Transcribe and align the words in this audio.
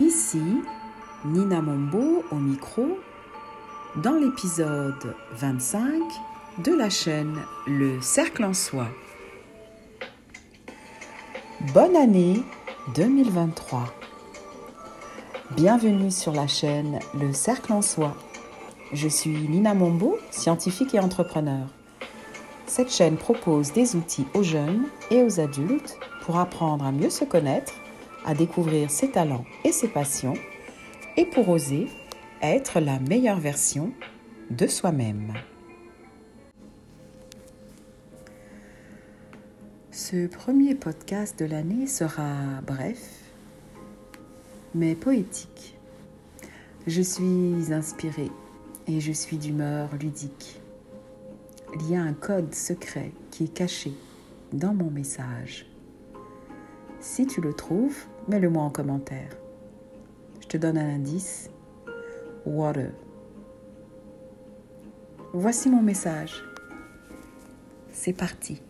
Ici, 0.00 0.42
Nina 1.26 1.60
Mombo 1.60 2.24
au 2.30 2.36
micro, 2.36 2.98
dans 3.96 4.14
l'épisode 4.14 5.14
25 5.32 6.00
de 6.64 6.72
la 6.72 6.88
chaîne 6.88 7.36
Le 7.66 8.00
Cercle 8.00 8.44
en 8.44 8.54
Soi. 8.54 8.86
Bonne 11.74 11.94
année 11.94 12.42
2023. 12.94 13.84
Bienvenue 15.56 16.10
sur 16.10 16.32
la 16.32 16.46
chaîne 16.46 16.98
Le 17.20 17.34
Cercle 17.34 17.74
en 17.74 17.82
Soi. 17.82 18.16
Je 18.94 19.08
suis 19.08 19.46
Nina 19.46 19.74
Mombo, 19.74 20.18
scientifique 20.30 20.94
et 20.94 21.00
entrepreneur. 21.00 21.66
Cette 22.66 22.90
chaîne 22.90 23.18
propose 23.18 23.72
des 23.74 23.94
outils 23.94 24.26
aux 24.32 24.42
jeunes 24.42 24.84
et 25.10 25.22
aux 25.22 25.38
adultes 25.38 25.98
pour 26.22 26.38
apprendre 26.38 26.86
à 26.86 26.92
mieux 26.92 27.10
se 27.10 27.26
connaître, 27.26 27.74
à 28.24 28.34
découvrir 28.34 28.90
ses 28.90 29.10
talents 29.10 29.44
et 29.64 29.72
ses 29.72 29.88
passions, 29.88 30.34
et 31.16 31.26
pour 31.26 31.48
oser 31.48 31.88
être 32.42 32.80
la 32.80 32.98
meilleure 32.98 33.38
version 33.38 33.92
de 34.50 34.66
soi-même. 34.66 35.34
Ce 39.90 40.26
premier 40.26 40.74
podcast 40.74 41.38
de 41.38 41.44
l'année 41.44 41.86
sera 41.86 42.60
bref, 42.66 43.00
mais 44.74 44.94
poétique. 44.94 45.76
Je 46.86 47.02
suis 47.02 47.72
inspirée 47.72 48.30
et 48.88 49.00
je 49.00 49.12
suis 49.12 49.36
d'humeur 49.36 49.88
ludique. 50.00 50.60
Il 51.74 51.90
y 51.90 51.96
a 51.96 52.02
un 52.02 52.12
code 52.12 52.54
secret 52.54 53.12
qui 53.30 53.44
est 53.44 53.54
caché 53.54 53.92
dans 54.52 54.74
mon 54.74 54.90
message. 54.90 55.71
Si 57.02 57.26
tu 57.26 57.40
le 57.40 57.52
trouves, 57.52 58.06
mets-le 58.28 58.48
moi 58.48 58.62
en 58.62 58.70
commentaire. 58.70 59.36
Je 60.40 60.46
te 60.46 60.56
donne 60.56 60.78
un 60.78 60.88
indice. 60.88 61.50
Water. 62.46 62.92
Voici 65.32 65.68
mon 65.68 65.82
message. 65.82 66.44
C'est 67.90 68.12
parti. 68.12 68.62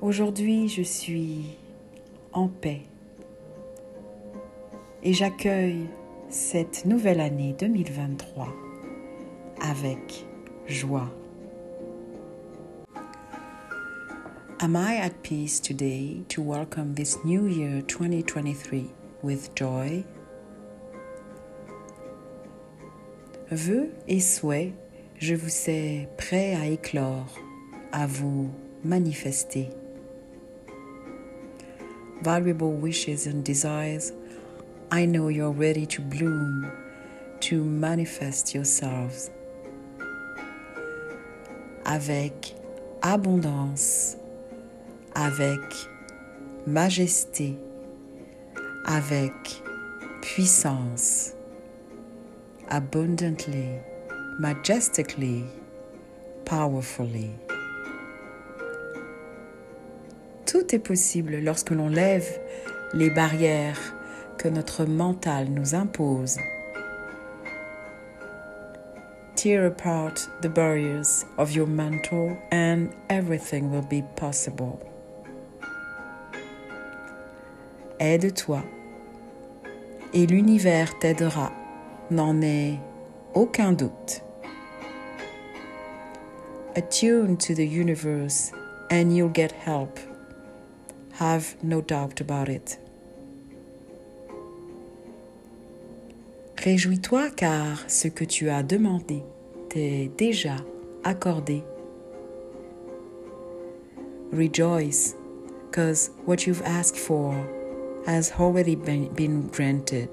Aujourd'hui, 0.00 0.68
je 0.68 0.82
suis 0.82 1.56
en 2.32 2.48
paix 2.48 2.82
et 5.04 5.12
j'accueille 5.12 5.88
cette 6.30 6.84
nouvelle 6.84 7.20
année 7.20 7.54
2023 7.56 8.48
avec 9.60 10.26
joie. 10.66 11.08
Am 14.60 14.74
I 14.74 14.96
at 14.96 15.22
peace 15.22 15.60
today 15.60 16.24
to 16.30 16.42
welcome 16.42 16.94
this 16.94 17.24
new 17.24 17.46
year 17.46 17.80
2023 17.82 18.90
with 19.22 19.54
joy? 19.54 20.04
Vœux 23.52 23.90
et 24.08 24.18
souhaits, 24.18 24.72
je 25.20 25.36
vous 25.36 25.48
sais 25.48 26.08
prêt 26.16 26.56
à 26.56 26.66
éclore, 26.66 27.38
à 27.92 28.08
vous 28.08 28.50
manifester. 28.82 29.70
Valuable 32.22 32.80
wishes 32.82 33.28
and 33.28 33.44
desires, 33.44 34.10
I 34.90 35.06
know 35.06 35.28
you're 35.28 35.52
ready 35.52 35.86
to 35.86 36.02
bloom, 36.02 36.66
to 37.42 37.62
manifest 37.62 38.56
yourselves. 38.56 39.30
Avec 41.84 42.56
abondance, 43.02 44.17
avec 45.18 45.60
majesté, 46.64 47.58
avec 48.84 49.32
puissance, 50.22 51.34
abundantly, 52.68 53.80
majestically, 54.38 55.44
powerfully. 56.44 57.30
Tout 60.46 60.72
est 60.72 60.78
possible 60.78 61.40
lorsque 61.40 61.70
l'on 61.70 61.88
lève 61.88 62.38
les 62.94 63.10
barrières 63.10 63.96
que 64.38 64.48
notre 64.48 64.84
mental 64.84 65.48
nous 65.50 65.74
impose. 65.74 66.38
Tear 69.34 69.66
apart 69.66 70.28
the 70.42 70.48
barriers 70.48 71.24
of 71.38 71.50
your 71.52 71.66
mental 71.66 72.36
and 72.52 72.90
everything 73.10 73.72
will 73.72 73.86
be 73.88 74.02
possible. 74.14 74.78
Aide-toi 78.00 78.62
et 80.14 80.26
l'univers 80.26 80.98
t'aidera, 80.98 81.52
n'en 82.10 82.40
est 82.42 82.78
aucun 83.34 83.72
doute. 83.72 84.22
Attune 86.76 87.36
to 87.36 87.54
the 87.54 87.66
universe 87.66 88.52
and 88.90 89.10
you'll 89.12 89.32
get 89.32 89.52
help. 89.52 89.98
Have 91.18 91.56
no 91.62 91.80
doubt 91.80 92.20
about 92.20 92.48
it. 92.48 92.78
Réjouis-toi 96.56 97.30
car 97.36 97.84
ce 97.88 98.08
que 98.08 98.24
tu 98.24 98.48
as 98.48 98.62
demandé 98.62 99.22
t'est 99.68 100.10
déjà 100.16 100.56
accordé. 101.04 101.64
Rejoice 104.32 105.14
because 105.66 106.10
what 106.26 106.46
you've 106.46 106.62
asked 106.62 106.96
for 106.96 107.34
has 108.08 108.32
already 108.40 108.74
been, 108.74 109.48
granted. 109.48 110.08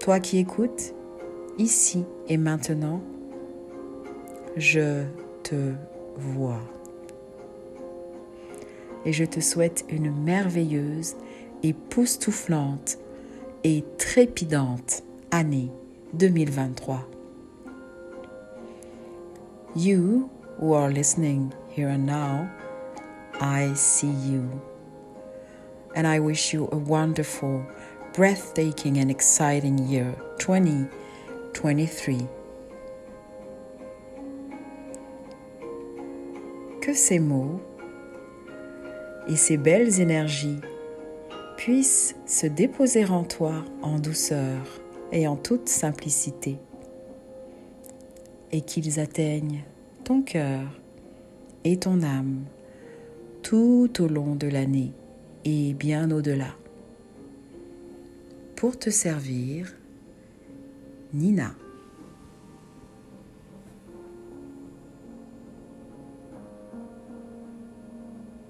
Toi 0.00 0.20
qui 0.20 0.38
écoutes, 0.38 0.94
ici 1.58 2.06
et 2.28 2.38
maintenant, 2.38 3.02
je 4.56 5.04
te 5.42 5.74
vois 6.16 6.62
et 9.04 9.12
je 9.12 9.24
te 9.24 9.40
souhaite 9.40 9.84
une 9.90 10.10
merveilleuse, 10.10 11.14
époustouflante 11.62 12.98
et 13.64 13.84
trépidante 13.98 15.02
année 15.30 15.70
2023. 16.14 17.06
You 19.76 20.30
who 20.58 20.72
are 20.72 20.90
listening 20.90 21.52
here 21.70 21.88
and 21.88 22.04
now, 22.06 22.50
I 23.40 23.72
see 23.74 24.10
you. 24.10 24.60
And 25.94 26.06
I 26.06 26.18
wish 26.20 26.52
you 26.52 26.68
a 26.72 26.76
wonderful, 26.76 27.64
breathtaking, 28.14 28.98
and 28.98 29.10
exciting 29.10 29.78
year 29.88 30.14
2023. 30.38 32.26
Que 36.80 36.94
ces 36.94 37.18
mots 37.18 37.60
et 39.28 39.36
ces 39.36 39.56
belles 39.56 40.00
énergies 40.00 40.60
puissent 41.56 42.16
se 42.26 42.46
déposer 42.46 43.04
en 43.04 43.24
toi 43.24 43.64
en 43.82 43.98
douceur 43.98 44.56
et 45.12 45.26
en 45.26 45.36
toute 45.36 45.68
simplicité, 45.68 46.58
et 48.52 48.62
qu'ils 48.62 49.00
atteignent 49.00 49.64
ton 50.08 50.22
cœur 50.22 50.62
et 51.64 51.76
ton 51.76 52.02
âme 52.02 52.46
tout 53.42 53.90
au 54.00 54.08
long 54.08 54.36
de 54.36 54.46
l'année 54.46 54.92
et 55.44 55.74
bien 55.74 56.10
au-delà. 56.10 56.56
Pour 58.56 58.78
te 58.78 58.88
servir, 58.88 59.76
Nina. 61.12 61.54